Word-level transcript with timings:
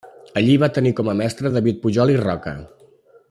Allí 0.39 0.55
va 0.63 0.69
tenir 0.77 0.93
com 0.99 1.11
a 1.11 1.15
mestre 1.19 1.53
David 1.57 1.79
Pujol 1.85 2.17
i 2.17 2.21
Roca. 2.27 2.57